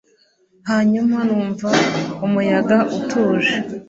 hanyuma 0.69 1.17
numva 1.27 1.69
umuyaga 2.25 2.77
utuje 2.97 3.55